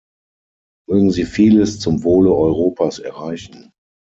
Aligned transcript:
Mögen 0.89 1.11
Sie 1.11 1.25
vieles 1.25 1.79
zum 1.79 2.01
Wohle 2.03 2.33
Europas 2.33 2.97
erreichen! 2.97 3.71